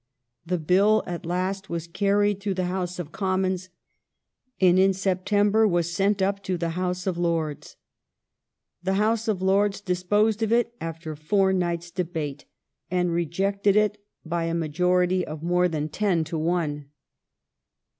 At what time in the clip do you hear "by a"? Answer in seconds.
14.25-14.55